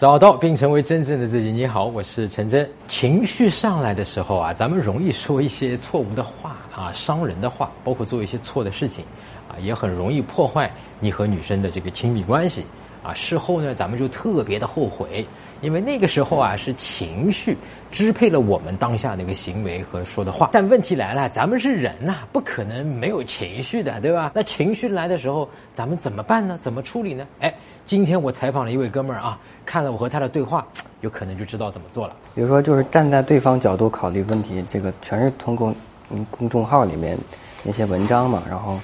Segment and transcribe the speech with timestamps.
[0.00, 1.52] 找到并成为真正的自己。
[1.52, 2.66] 你好，我是陈真。
[2.88, 9.04] 情绪上来的时候啊，咱们容易说一些错误的话啊，伤人的话，包括做一些错的事情
[9.46, 12.64] 啊，也很容易破坏你和女生的这个亲密关系
[13.02, 13.12] 啊。
[13.12, 15.26] 事后呢，咱们就特别的后悔。
[15.60, 17.54] 因为那个时候啊，是情绪
[17.90, 20.48] 支配了我们当下那个行为和说的话。
[20.50, 24.32] 但问题来了，咱们是人呐，不可能没有情绪的，对吧？
[24.34, 26.56] 那情绪来的时候，咱们怎么办呢？
[26.56, 27.26] 怎么处理呢？
[27.40, 27.54] 哎，
[27.90, 29.36] 今天我采访了一位哥们儿啊，
[29.66, 30.64] 看了我和他的对话，
[31.02, 32.14] 有可能就知道怎么做了。
[32.36, 35.74] 比如说，就是站在对方角度考虑问题，这个全是通过
[36.10, 37.18] 嗯公众号里面
[37.64, 38.78] 那些文章嘛，然后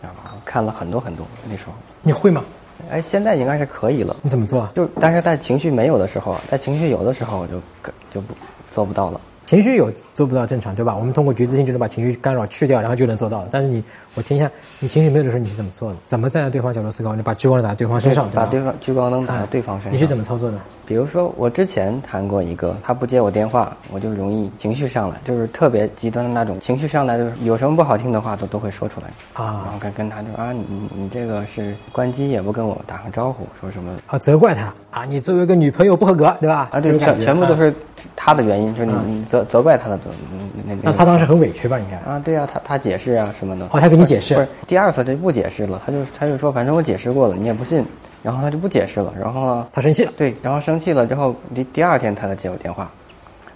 [0.00, 1.26] 然后看了很多很多。
[1.50, 1.72] 那时候
[2.02, 2.44] 你会吗？
[2.88, 4.14] 哎，现在应该是可以了。
[4.22, 4.70] 你怎么做啊？
[4.76, 7.60] 就但是在情绪没有的时候，在情绪有的时候，我就
[8.12, 8.32] 就不
[8.70, 9.20] 做不到了。
[9.46, 10.94] 情绪有做不到正常，对吧？
[10.94, 13.48] 我们通过觉知性就能把情绪干扰去掉，然后就能做到了。
[13.50, 13.82] 但是你，
[14.14, 14.50] 我听一下，
[14.80, 15.96] 你情绪没有的时候你是怎么做的？
[16.04, 17.14] 怎么站在对方角度思考？
[17.14, 19.92] 你把聚光灯打在对方身上，把对方聚光灯打在对方身上。
[19.92, 20.58] 你是怎么操作的？
[20.84, 29.62] 比如说，我之前谈过一个，他不接我电话，我就容易情绪上来，就是特别极端的那种情绪上来，就是有什么不好听的话都都会说出来啊。
[29.64, 34.18] 然后跟跟他就啊，你你这个是关机也不跟我打个招呼，说什么啊？
[34.18, 35.04] 责怪他啊？
[35.04, 36.68] 你作为一个女朋友不合格，对吧？
[36.72, 37.72] 啊，对，全全部都是
[38.14, 40.04] 他的原因，就是你你责责怪他的责。
[40.66, 41.78] 那那他当时很委屈吧？
[41.78, 43.64] 应该啊，对啊，他他解释啊什么的。
[43.66, 44.34] 哦，他给你解释。
[44.34, 47.84] 不是第二次就不解释了，他就他就说反正我解释过了，你也不信，
[48.22, 49.12] 然后他就不解释了。
[49.18, 50.12] 然后呢，他生气了。
[50.16, 52.90] 对，然后生气了之后，第第二天他才接我电话，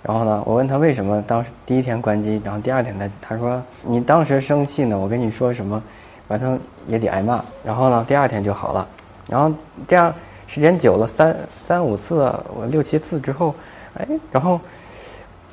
[0.02, 5.82] 然后呢，我问他为什么当时第一天关机，然后第二天他他说你当时生气呢，我跟你说什么，
[6.28, 7.42] 反正也得挨骂。
[7.64, 8.86] 然后呢，第二天就好了。
[9.28, 9.52] 然后
[9.88, 10.12] 这样
[10.46, 13.54] 时间久了，三三五次，我六七次之后，
[13.94, 14.60] 哎，然后，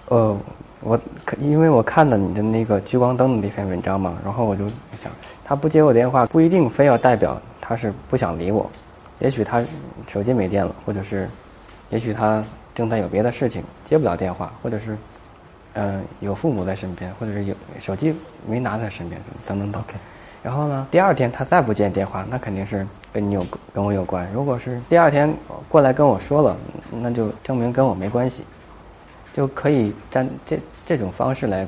[0.07, 0.37] 呃。
[0.81, 0.97] 我
[1.41, 4.69] 因为我看了你的那个聚光灯的那篇文章嘛，然后我就
[5.01, 5.11] 想，
[5.43, 8.69] 他不接我电话不一定非要代表他是不想理我，
[9.19, 9.61] 也许他
[10.07, 11.27] 手机没电了，或者是，
[11.89, 12.43] 也许他
[12.75, 14.95] 正在有别的事情接不了电话，或者是，
[15.73, 18.15] 嗯，有父母在身边，或者是有手机
[18.47, 19.81] 没拿在身边，等等等。
[20.43, 23.43] 然后呢，第二天他再不接电话，那肯定是跟你有
[23.73, 24.29] 跟我有关。
[24.31, 25.33] 如果是第二天
[25.67, 26.55] 过来跟我说了，
[27.01, 28.43] 那就证明跟我没关系。
[29.37, 31.67] 就可以站这这种方式来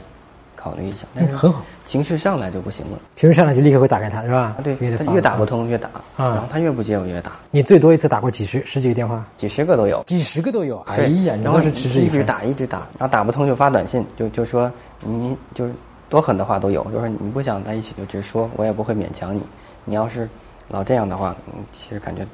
[0.55, 2.97] 考虑一下，但是很好，情绪上来就不行了。
[3.15, 4.57] 情绪上来就立刻会打开它，是吧？
[4.63, 5.87] 对，他越打不通越打，
[6.17, 7.33] 然后他越不接我越打。
[7.51, 9.23] 你最多一次打过几十十几个电话？
[9.37, 10.79] 几十个都有，几十个都有。
[10.87, 11.69] 哎呀，然后是
[12.01, 14.69] 一直打一直打，然后打不通就发短信，就就说
[15.01, 15.71] 你就是
[16.09, 19.43] 多狠的话都有，就是你不想在一起就直说，我也不会勉强你。
[19.85, 20.27] 你要是
[20.69, 21.35] 老这样的话，
[21.71, 22.25] 其实感觉。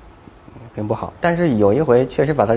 [0.75, 2.53] 并不好，但是有一回确实把他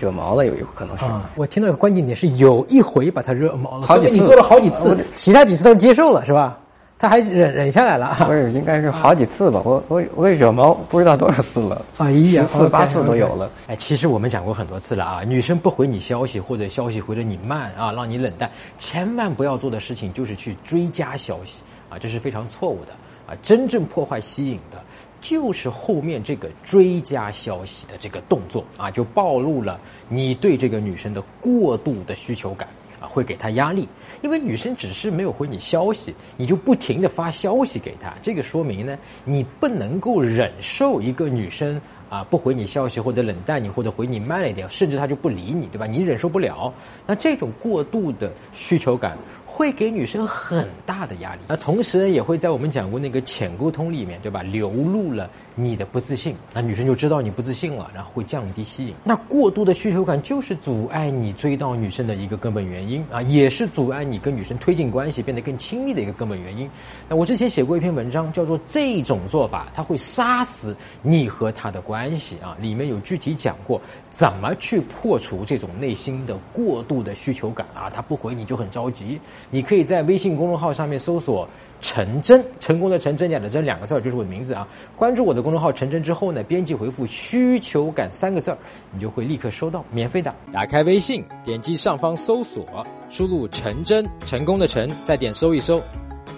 [0.00, 1.04] 惹毛了，有一可能是。
[1.04, 6.58] 啊，我听到的关键点是有一回把他惹毛了，好几你做了好几次，其他几次都接受了，是吧？
[6.98, 8.14] 他还忍忍下来了。
[8.26, 9.60] 不是，应该是好几次吧？
[9.64, 13.50] 我我我惹毛不知道多少次了，哎呀，十次八次都有了。
[13.66, 18.48] 哎，其实我们讲过很多次了啊，女生不回你消息或者消息回的你慢啊，让你冷淡，
[18.78, 21.60] 千万不要做的事情就是去追加消息
[21.90, 22.92] 啊，这是非常错误的
[23.26, 24.78] 啊，真正破坏吸引的。
[25.22, 32.68] 就是后面这个追加消息的这个动作啊，就暴露了你对这个女生的过度的需求感
[33.00, 33.88] 啊，会给她压力。
[34.20, 45.86] 因为女生只是没有回你消息，你就不停的发消息给她，这个说明呢，你不能够忍受一个女生啊不回你消息或者冷淡你或者回你慢了一点，甚至她就不理你，对吧？
[45.86, 46.72] 你忍受不了，
[47.06, 49.16] 那这种过度的需求感。
[49.54, 54.42] 会给女生很大的压力，那同时呢，也会在我们讲过那个浅沟通里面，对吧？
[54.42, 58.94] 流露了你的不自信，那女生就知道你不自信了，然后会降低吸引。
[59.04, 66.68] 那过度的需求感就是阻碍你追到女生的一个根本原因啊，也是阻碍你跟女生推进关系、变得更亲密的一个根本原因。
[67.06, 79.20] 那我之前写过一篇文章，叫做“这种做法它会杀死你和他的关系”啊，里面有具体讲过怎么去破除这种内心的过度的需求感啊，他不回你就很着急。
[79.50, 81.48] 你可以在微信公众号上面搜索
[81.80, 84.66] “陈真”，成功的陈，真假的真，两个字儿就是我的名字啊。
[84.96, 88.58] 关注我的公众号“陈真”之后呢，编辑回复“需求感”三个字儿，
[88.92, 90.34] 你就会立刻收到免费的。
[90.52, 92.64] 打开微信，点击上方搜索，
[93.08, 95.82] 输入“陈真”，成功的陈，再点搜一搜，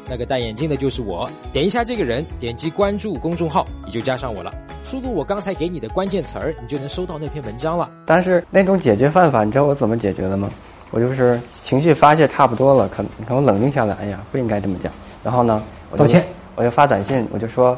[0.09, 1.31] 那个戴眼镜的就是我。
[1.53, 4.53] 点一下这个人，点击关注公众号，你就加上我了。
[4.83, 7.91] 输入我刚才给你的关键词儿，你就能收到那篇文章了。
[8.05, 10.50] 但是那种解决办法，你知道我怎么解决的吗？
[10.94, 14.93] 我就是情绪发泄差不多了，可你看我冷静下来，哎呀，不应该这么讲。
[15.25, 15.61] 然后呢，
[15.96, 16.25] 道歉，
[16.55, 17.76] 我就发短信，我就说，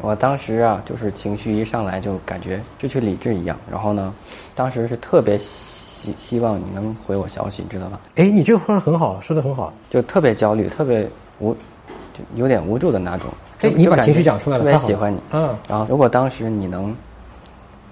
[0.00, 3.58] 我当时啊，就是情绪一上来就感觉失去理智一样。
[3.68, 4.14] 然后呢，
[4.54, 7.98] 当时是特别希希望你能回我消息，你知道吧？
[8.14, 11.10] 哎，你这个话很好，说的很好，就特别焦虑，特别
[11.40, 11.52] 无，
[12.12, 13.26] 就有点无助的那种。
[13.62, 15.18] 哎，你把情绪讲出来了，特别喜欢你。
[15.32, 15.58] 嗯。
[15.68, 16.94] 然后，如果当时你能。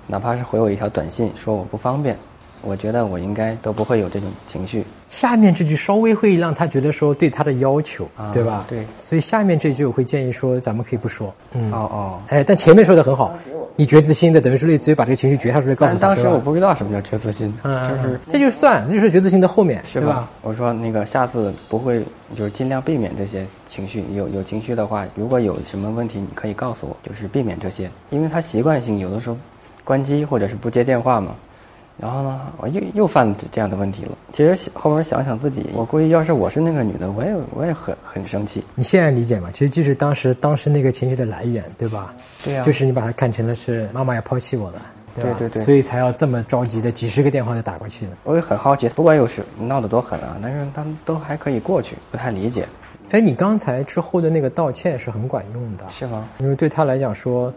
[0.09, 2.19] 哪怕是回我一条短信说我不方便，
[2.63, 4.85] 我觉得我应该都不会有这种情绪。
[5.09, 8.65] 下面这句稍微会让他觉得说对他的要求，啊对吧？
[8.69, 11.33] 对所以下面这句我会建议说，咱们可以不说。
[11.53, 13.35] 嗯，哦哦，哎，但前面说的很好，
[13.77, 16.01] 你觉自心的，等于是类似于把这个情绪觉察出来，告诉他。
[16.01, 20.31] 当时我不知道什么叫觉自心，嗯，就是这就算，这就是觉自心的后面，是对吧？？
[20.41, 22.03] 我说那个下次不会，
[22.35, 24.03] 就是尽量避免这些情绪。
[24.15, 27.91] 有有情绪的话，如果有什么问题，你可以告诉我，就是避免这些。
[28.09, 29.37] 因为他习惯性有的时候
[29.85, 31.35] 关机或者是不接电话嘛。
[31.99, 34.13] 然后呢，我又又犯这样的问题了。
[34.33, 38.65] 其实后面想想自己，我估计要是我是那个女的，我也我也很很生气。
[38.75, 39.51] 你现在理解吗？
[39.53, 42.15] 其实就是当时当时那个情绪的来源，对吧？
[42.45, 44.83] 对呀就是你把它看成了是妈妈要抛弃我了，
[45.15, 45.23] 对？
[45.25, 48.13] 对对对所以才要这么着急的几十个电话就打过去了。
[48.25, 52.67] 我也很好奇，不管有时闹得多狠啊，但是他们都还可以过去，不太理解，
[53.11, 56.27] 哎，你刚才之后的那个道歉是很管用的，是吗？
[56.39, 57.53] 因为对他来讲说，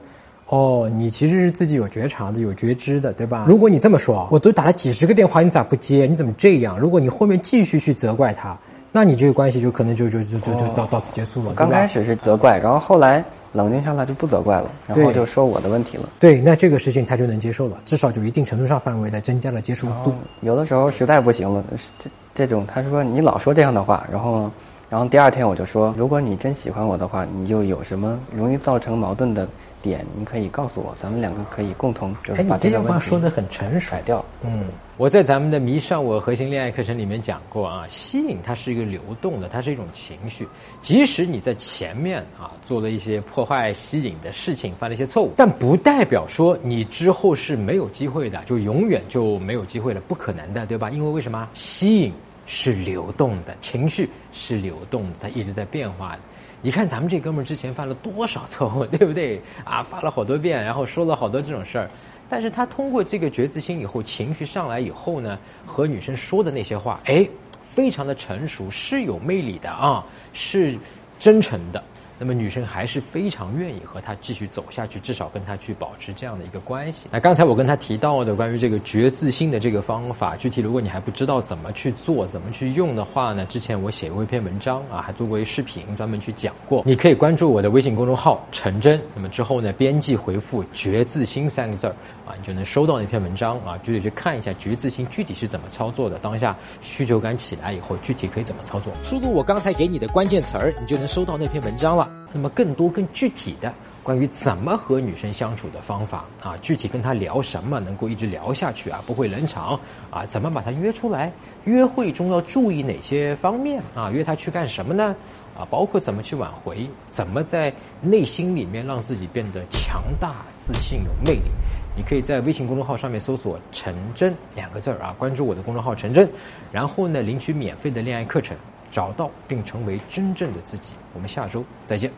[0.47, 3.45] 哦，你其实是自己有觉察的、有觉知的，对吧？
[3.47, 6.05] 如果你这么说，我都打了几十个电话，你咋不接？
[6.05, 6.77] 你怎么这样？
[6.79, 8.55] 如果你后面继续去责怪他，
[8.91, 16.07] 那你这个关系就可能就就就就就到到此结束了，刚开始是责怪，然后后来冷静下来就不责怪了，然后就说我的问题了。
[16.19, 20.13] 对，那这个事情他就能接受了，至少就一定程度上范围的增加了接受度。
[20.41, 21.63] 有的时候实在不行了，
[21.97, 24.51] 这这种他说你老说这样的话，然后
[24.89, 29.47] 然后第二天我就说，如果你真喜欢我的话，你就有什么容易造成矛盾的
[29.85, 34.01] 点，你可以告诉我，咱们两个可以共同就是把这句个话说的很成熟甩。
[34.01, 34.25] 掉。
[34.41, 34.65] 嗯，
[34.97, 40.47] 我在咱们的《迷上我核心恋爱课程》里面讲过啊，吸引它是一个流动的，它是一种情绪。
[40.81, 50.89] 即使你在前面啊做了一些破坏吸引的事情，犯了一些错误，但不代表说你之后是没有机会的，就永远就没有机会了，不可能的，对吧？
[50.89, 51.47] 因为为什么？
[51.53, 52.11] 吸引
[52.47, 56.19] 是流动的，情绪是流动的，它一直在变化的。
[56.65, 59.39] 你看咱们这哥们儿之前犯了多少错误， 对不对？
[59.63, 61.87] 啊，发了好多遍，然后说了好多这种事儿，
[62.27, 67.29] 但是他通过这个觉自心以后，情绪上来以后呢，和女生说的那些话，哎，
[67.61, 70.03] 非常的成熟，是有魅力的啊，
[70.33, 70.75] 是
[71.19, 71.83] 真诚的。
[72.17, 77.07] 那么女生还是非常愿意和他继续走下去，至少跟他去保持这样的一个关系。
[77.11, 86.83] 那刚才我跟他提到的关于这个觉自心的这个方法，具体如果你还不知道怎么去做、怎么去用的话呢，之前我写过一篇文章啊，还做过一视频专门去讲过。
[86.85, 91.95] 你可以关注我的微信公众号“陈真”，那么之后呢，编辑回复“觉自心”三个字儿
[92.25, 96.17] 啊，你就能收到那篇文章啊，具体去看一下觉自心具体是怎么操作的。
[96.19, 98.93] 当下需求感起来以后，具体可以怎么操作？
[99.03, 103.73] 输入我刚才给你的关键词儿，你就能收到那篇文章了那么更多更具体的
[104.03, 109.79] 关于怎么和女生相处的方法啊，具体跟她聊什么能够一直聊下去啊，不会冷场
[110.11, 111.31] 啊，怎么把她约出来？
[111.63, 114.11] 约会中要注意哪些方面啊？
[114.11, 115.15] 约她去干什么呢？
[115.57, 121.49] 啊，包括怎么去挽回，怎么在内心里面让自己变得强大、自信、有魅力。
[121.97, 126.29] 你可以在微信公众号上面搜索“陈真”两个字儿啊，关注我的公众号“陈真”，
[126.73, 128.55] 然后呢领取免费的恋爱课程，
[128.95, 130.93] 找到并成为真正的自己。
[131.13, 132.09] 我们下周再见。